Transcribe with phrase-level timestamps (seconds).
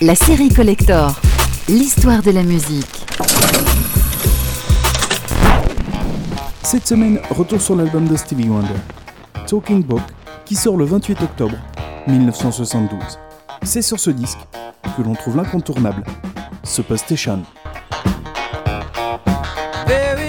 [0.00, 1.14] La série Collector,
[1.68, 3.06] l'histoire de la musique.
[6.62, 8.74] Cette semaine, retour sur l'album de Stevie Wonder,
[9.46, 10.02] Talking Book,
[10.44, 11.56] qui sort le 28 octobre
[12.08, 12.98] 1972.
[13.62, 14.40] C'est sur ce disque
[14.96, 16.02] que l'on trouve l'incontournable
[16.64, 17.42] Superstation.
[19.86, 20.23] very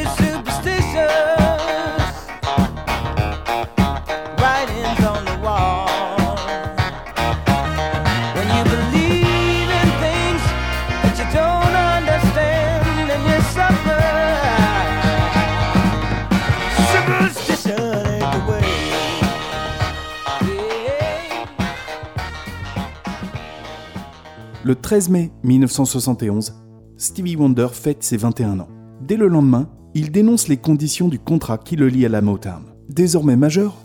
[24.65, 26.55] Le 13 mai 1971,
[26.97, 28.67] Stevie Wonder fête ses 21 ans.
[28.99, 32.63] Dès le lendemain, il dénonce les conditions du contrat qui le lie à la Motown.
[32.89, 33.75] Désormais majeur,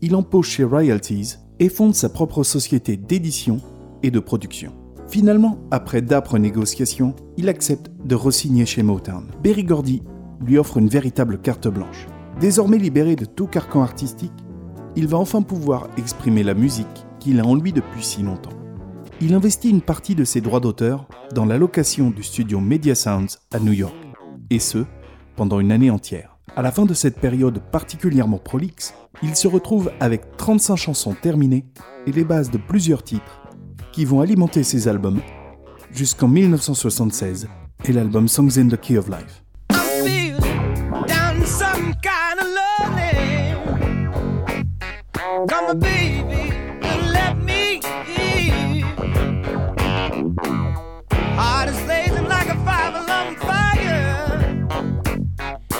[0.00, 3.60] il empoche chez Royalties et fonde sa propre société d'édition
[4.02, 4.72] et de production.
[5.08, 9.26] Finalement, après d'âpres négociations, il accepte de re-signer chez Motown.
[9.42, 10.02] Berry Gordy
[10.40, 12.06] lui offre une véritable carte blanche.
[12.40, 14.32] Désormais libéré de tout carcan artistique,
[14.96, 16.86] il va enfin pouvoir exprimer la musique
[17.18, 18.59] qu'il a en lui depuis si longtemps
[19.20, 23.38] il investit une partie de ses droits d'auteur dans la location du studio Media Sounds
[23.52, 23.94] à New York,
[24.48, 24.84] et ce,
[25.36, 26.38] pendant une année entière.
[26.56, 31.66] À la fin de cette période particulièrement prolixe, il se retrouve avec 35 chansons terminées
[32.06, 33.42] et les bases de plusieurs titres
[33.92, 35.20] qui vont alimenter ses albums
[35.92, 37.48] jusqu'en 1976
[37.84, 39.44] et l'album Songs in the Key of Life.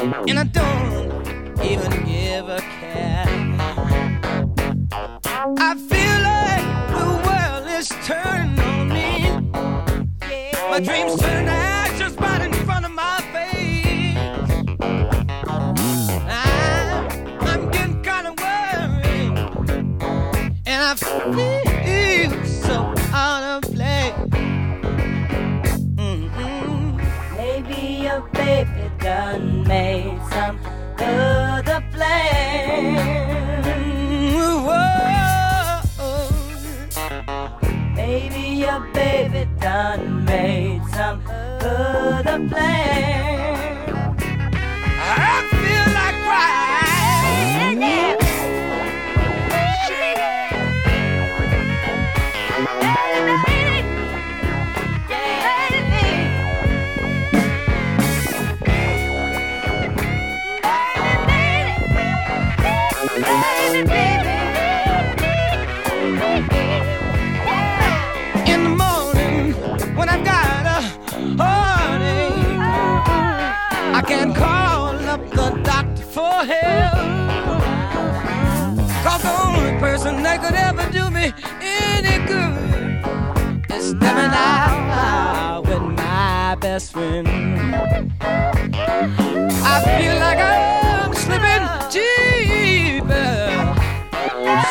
[0.01, 3.27] And I don't even give a care.
[5.59, 6.65] I feel like
[6.97, 9.29] the world is turning on me.
[10.71, 14.17] My dreams turn to ashes right in front of my face.
[16.31, 19.37] I'm, I'm getting kind of worried,
[20.65, 21.60] and I feel
[40.27, 43.20] made some other plan.
[86.81, 87.29] Best friend.
[88.23, 93.31] I feel like I'm slipping deeper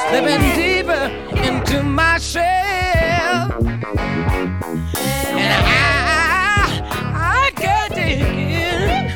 [0.08, 1.06] slipping deeper
[1.48, 3.52] into my shell.
[5.38, 6.82] And I,
[7.14, 9.12] I can't take it.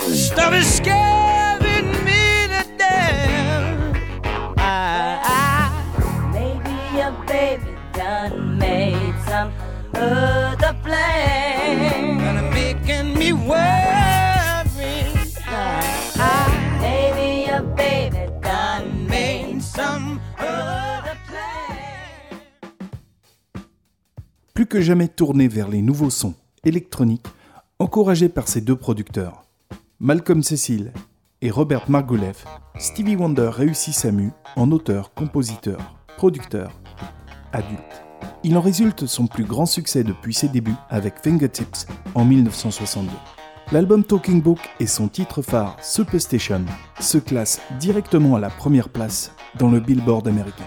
[0.00, 3.96] Stuff is scaring me to death.
[4.58, 4.60] I,
[6.32, 9.52] Maybe your baby done made some
[9.94, 10.43] other
[24.54, 26.34] Plus que jamais tourné vers les nouveaux sons
[26.64, 27.26] électroniques,
[27.78, 29.42] encouragé par ses deux producteurs,
[30.00, 30.92] Malcolm Cecil
[31.42, 32.46] et Robert Margouleff,
[32.78, 36.72] Stevie Wonder réussit sa mue en auteur, compositeur, producteur,
[37.52, 38.03] adulte.
[38.46, 43.10] Il en résulte son plus grand succès depuis ses débuts avec Fingertips en 1962.
[43.72, 46.66] L'album Talking Book et son titre phare Superstation
[47.00, 50.64] se classent directement à la première place dans le Billboard américain.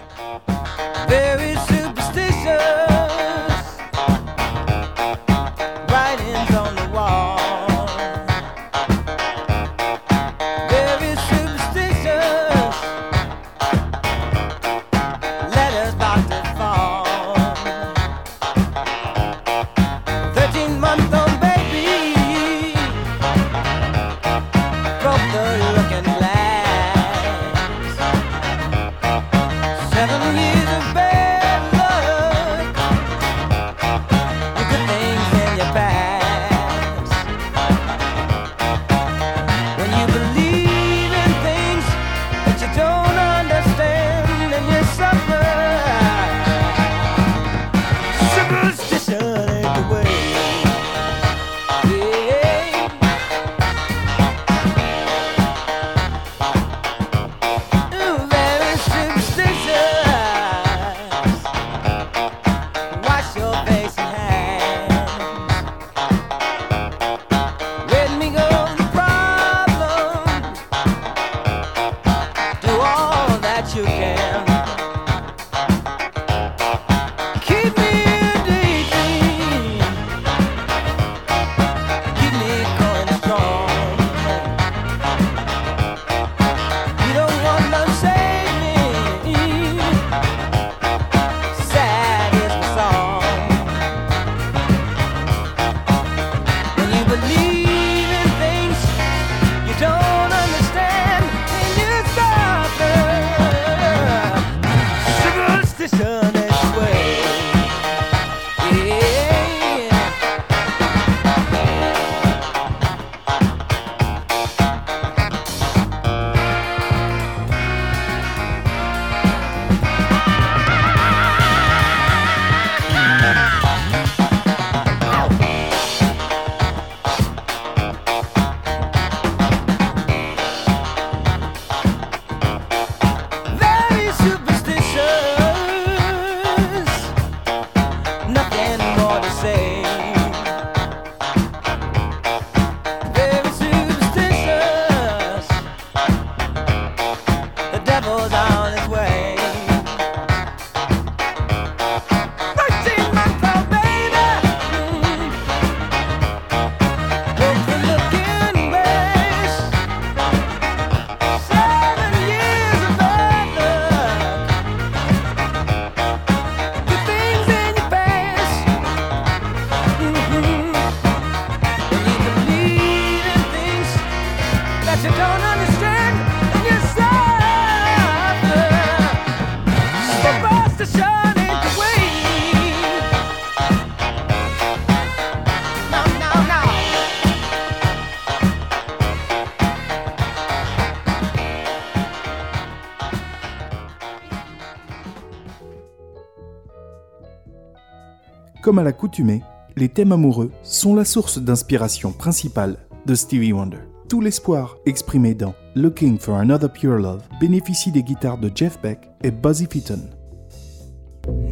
[198.68, 199.40] Comme à l'accoutumée,
[199.76, 202.76] les thèmes amoureux sont la source d'inspiration principale
[203.06, 203.78] de Stevie Wonder.
[204.10, 209.08] Tout l'espoir exprimé dans Looking for Another Pure Love bénéficie des guitares de Jeff Beck
[209.24, 210.10] et Buzzy Featon.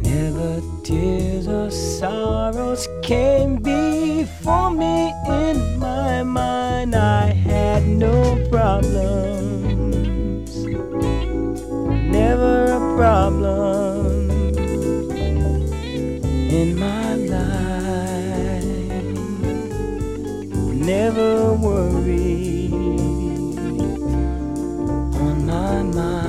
[0.03, 6.93] Never tears or sorrows came before me in my mind.
[6.93, 10.55] I had no problems,
[12.11, 14.27] never a problem
[16.49, 17.06] in my
[20.87, 22.71] Never worry
[25.19, 26.23] on my mind.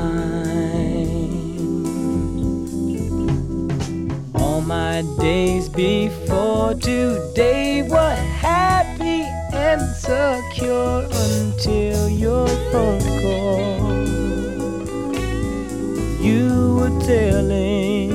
[4.35, 9.23] All my days before today were happy
[9.53, 13.95] and secure until your phone call.
[16.21, 18.11] You were telling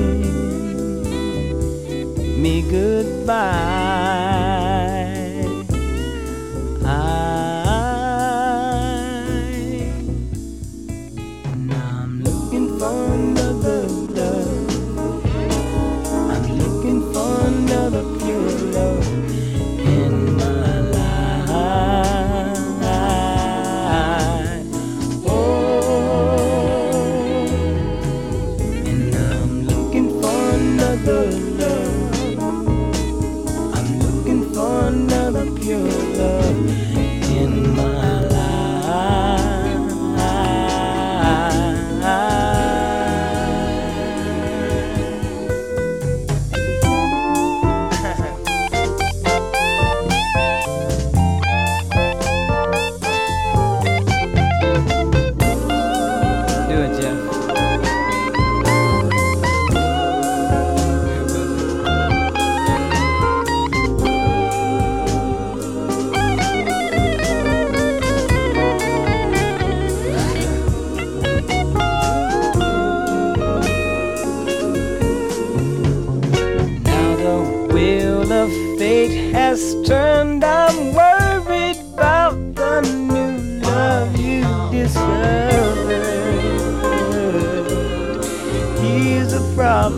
[2.42, 3.73] me goodbye.
[31.06, 31.53] Another
[89.84, 89.92] In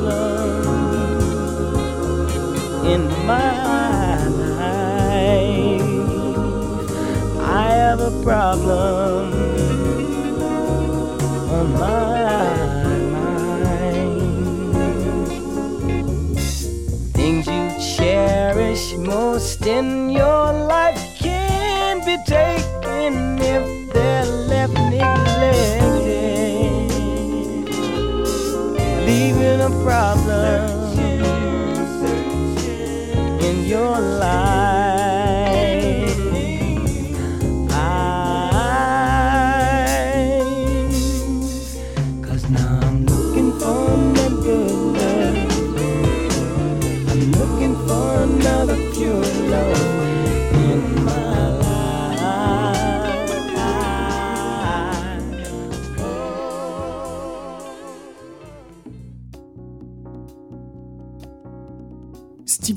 [3.27, 5.81] my life.
[7.39, 9.31] I have a problem
[11.51, 12.55] on my
[13.13, 13.45] mind
[17.13, 20.04] things you cherish most in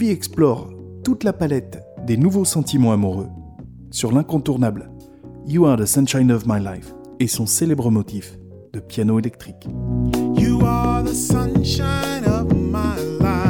[0.06, 0.70] Explore
[1.04, 3.28] toute la palette des nouveaux sentiments amoureux
[3.90, 4.90] sur l'incontournable
[5.46, 8.38] You Are the Sunshine of My Life et son célèbre motif
[8.72, 9.66] de piano électrique.
[10.36, 13.47] You are the sunshine of my life.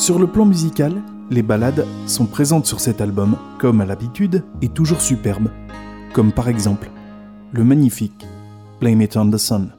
[0.00, 0.94] Sur le plan musical,
[1.28, 5.50] les ballades sont présentes sur cet album, comme à l'habitude, et toujours superbes,
[6.14, 6.90] comme par exemple
[7.52, 8.26] le magnifique
[8.80, 9.72] Blame It on the Sun.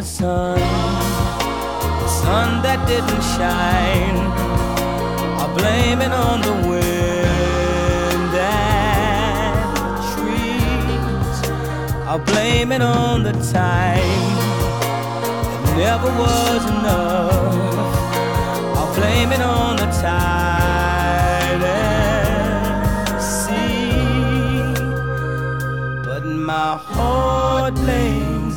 [0.00, 0.58] The sun,
[2.00, 4.18] the sun that didn't shine.
[5.38, 11.38] I'll blame it on the wind and the trees.
[12.08, 14.28] I'll blame it on the time.
[15.64, 17.94] It never was enough.
[18.78, 24.74] I'll blame it on the tide and sea.
[26.06, 28.49] But my heart blames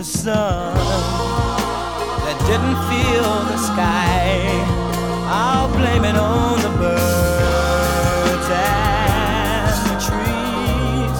[0.00, 0.74] the sun
[2.24, 4.24] that didn't feel the sky.
[5.28, 11.18] I'll blame it on the birds and the trees.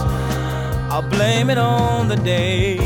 [0.91, 2.79] I'll blame it on the day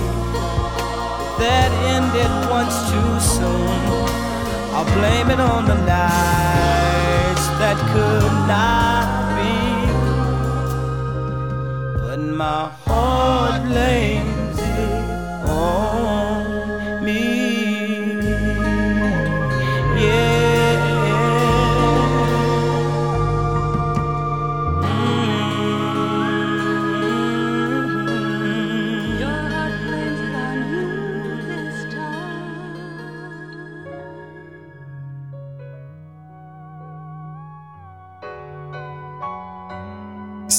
[1.42, 3.78] that ended once too soon.
[4.74, 9.23] I'll blame it on the nights that could not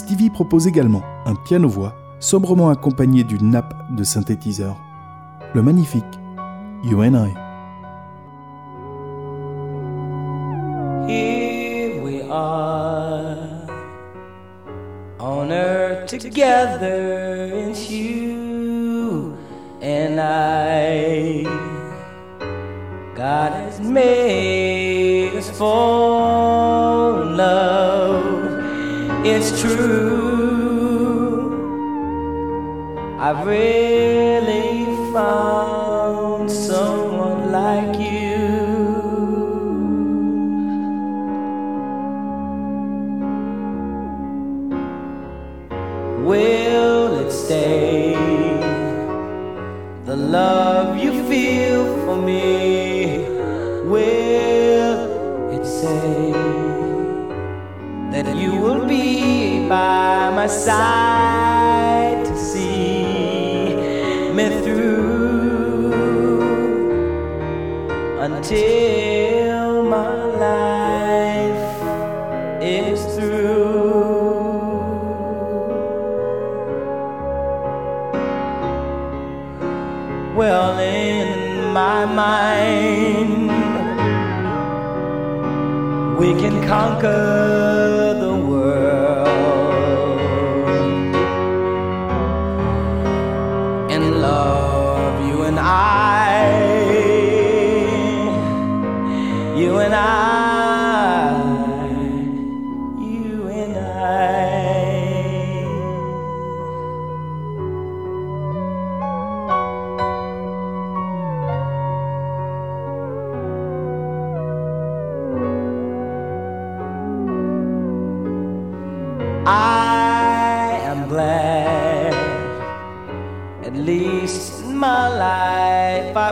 [0.06, 4.76] Stevie propose également un piano-voix sobrement accompagné d'une nappe de synthétiseur,
[5.56, 6.06] le magnifique
[6.84, 7.34] You and I.
[11.08, 13.66] Here we are
[15.20, 19.34] on earth together, it's you
[19.82, 21.48] and I.
[23.16, 28.05] God has made us for love,
[29.28, 31.16] it's true.
[33.20, 38.36] I've really found someone like you.
[46.24, 48.14] Will it stay?
[50.06, 53.26] The love you feel for me,
[53.90, 56.45] will it say
[58.16, 63.76] that you will be by my side to see
[64.32, 65.92] me through
[68.22, 70.14] until my
[70.48, 71.74] life
[72.64, 73.66] is through?
[80.38, 83.52] Well, in my mind,
[86.18, 88.05] we can conquer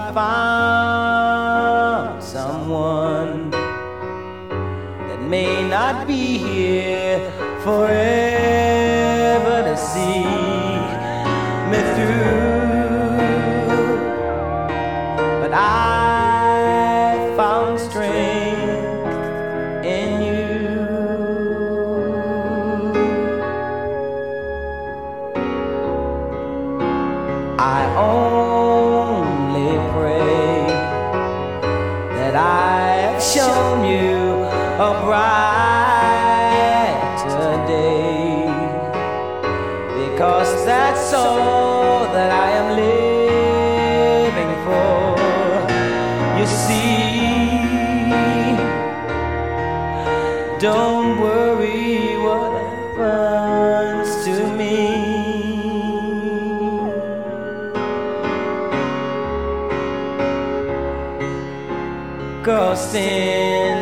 [0.06, 0.12] I
[2.12, 7.32] found someone that may not be here
[7.64, 8.33] forever
[40.24, 45.18] because that's all that I am living for.
[46.40, 46.96] You see,
[50.62, 52.54] don't worry what
[52.96, 54.78] happens to me.
[62.46, 63.73] Cause in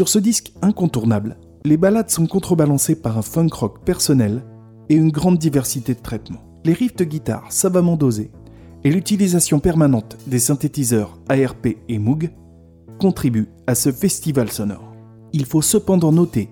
[0.00, 4.42] Sur ce disque incontournable, les ballades sont contrebalancées par un funk rock personnel
[4.88, 6.40] et une grande diversité de traitements.
[6.64, 8.30] Les riffs de guitare savamment dosés
[8.82, 12.30] et l'utilisation permanente des synthétiseurs ARP et Moog
[12.98, 14.94] contribuent à ce festival sonore.
[15.34, 16.48] Il faut cependant noter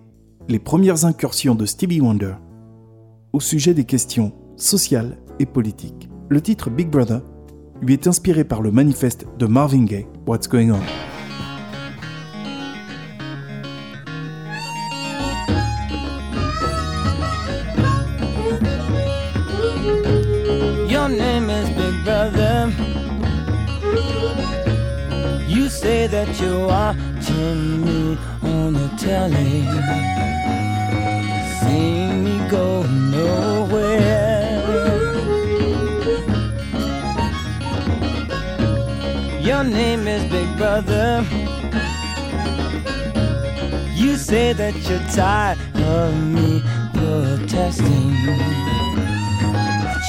[0.51, 2.35] les premières incursions de Stevie Wonder
[3.33, 6.11] au sujet des questions sociales et politiques.
[6.29, 7.23] Le titre Big Brother
[7.81, 11.18] lui est inspiré par le manifeste de Marvin Gaye, What's Going On?
[25.99, 29.67] Say that you're watching me on the telly.
[31.59, 34.47] Seeing me go nowhere.
[39.41, 41.27] Your name is Big Brother.
[43.97, 46.63] You say that you're tired of me
[46.95, 48.15] protesting.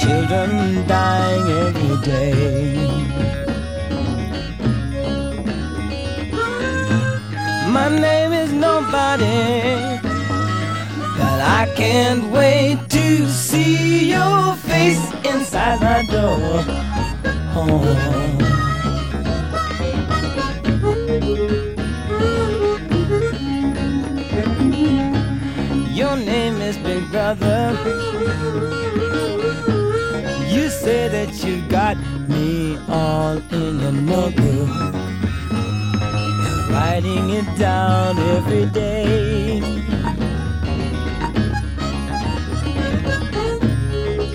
[0.00, 3.39] Children dying every day.
[7.80, 10.00] My name is nobody,
[11.18, 16.62] but I can't wait to see your face inside my door.
[17.56, 17.80] Oh.
[25.90, 27.72] Your name is Big Brother.
[30.52, 31.96] You say that you got
[32.28, 35.09] me all in your notebook.
[36.80, 39.58] Writing it down every day.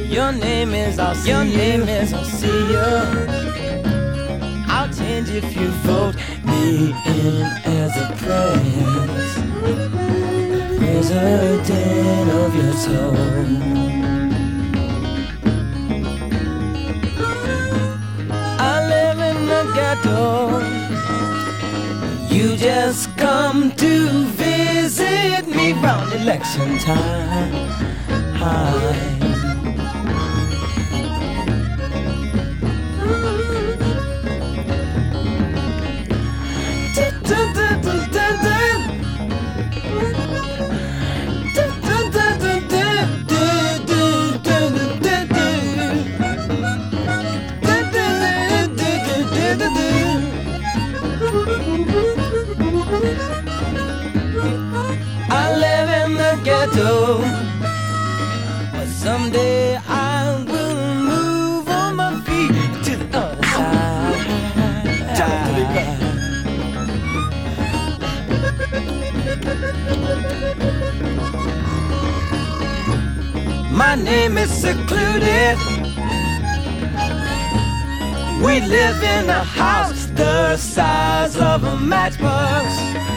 [0.08, 2.92] Your name is I'll see Your name is I'll see you.
[4.68, 7.42] I'll change if you vote me in
[7.82, 9.26] as a prince
[10.78, 14.05] president of your soul.
[22.66, 27.70] Just come to visit me round election time.
[28.42, 29.15] Hi.
[56.76, 57.20] Ghetto,
[58.72, 63.44] but someday I will move on my feet to the other
[65.16, 65.46] side.
[73.72, 75.58] My name is secluded.
[78.44, 83.15] We live in a house the size of a matchbox.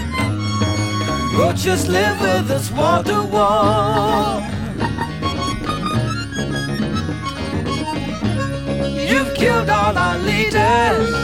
[1.38, 4.40] Roaches live with us wall to wall.
[9.08, 11.14] You've killed all our leaders.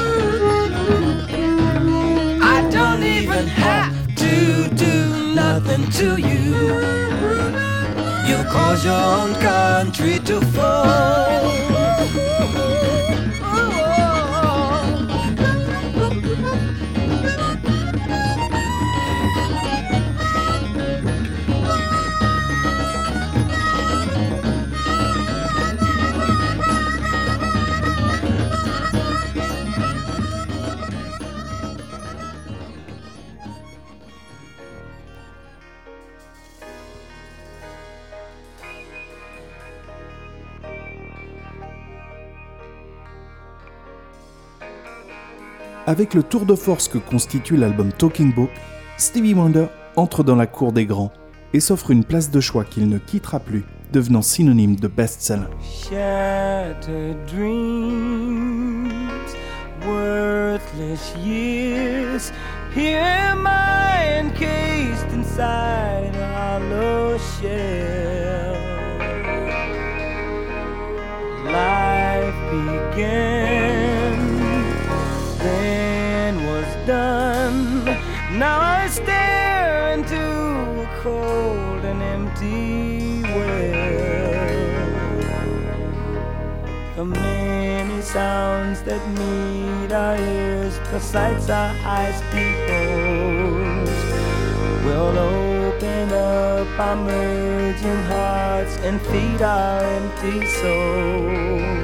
[2.41, 6.45] I don't even have to do nothing to you.
[8.29, 11.25] You cause your own country to fall.
[45.95, 48.51] Avec le tour de force que constitue l'album Talking Book,
[48.97, 51.13] Stevie Wonder entre dans la cour des grands
[51.53, 55.47] et s'offre une place de choix qu'il ne quittera plus, devenant synonyme de best-seller.
[78.37, 83.85] Now I stare into a cold and empty well.
[86.97, 93.89] The many sounds that meet our ears, the sights our eyes behold,
[94.85, 101.84] will open up our merging hearts and feed our empty souls.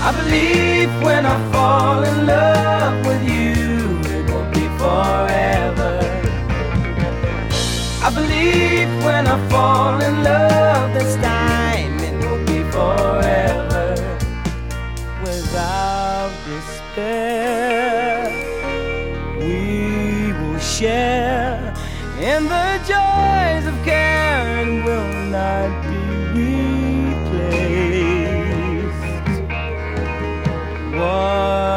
[0.00, 5.92] I believe when I fall in love with you, it won't be forever.
[8.06, 11.27] I believe when I fall in love this time,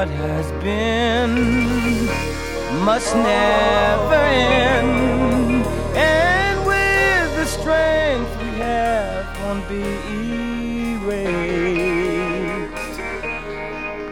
[0.02, 1.34] What has been
[2.84, 5.64] must never end,
[5.96, 9.86] and with the strength we have, won't be
[11.06, 11.38] erased.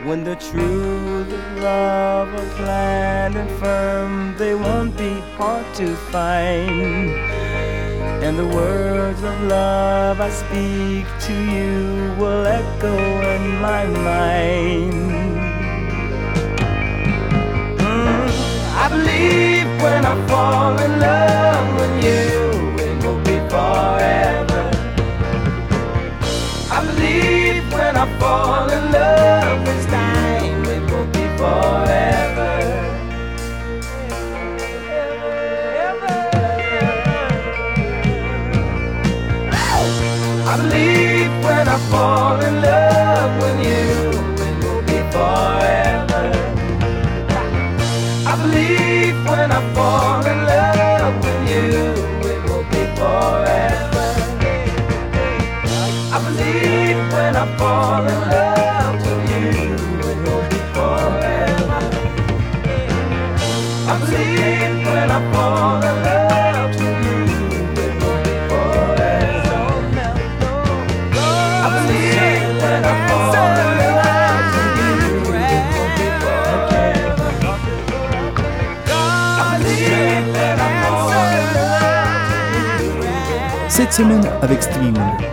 [0.05, 7.09] When the truth of love are planned and firm, they won't be hard to find.
[8.23, 12.95] And the words of love I speak to you will echo
[13.33, 15.18] in my mind.
[18.81, 22.29] I believe when I fall in love with you,
[22.85, 24.61] it will be forever.
[26.71, 32.53] I believe when I fall in love this time, it will be forever.
[40.51, 42.88] I believe when I fall in love
[83.79, 85.25] Cette semaine avec Stevie Wonder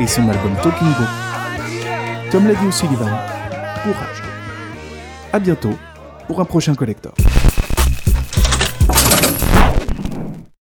[0.00, 1.33] et son album Talking Book.
[2.34, 3.06] Comme l'a dit O'Sullivan,
[3.84, 4.22] courage.
[5.32, 5.78] À bientôt
[6.26, 7.14] pour un prochain collector.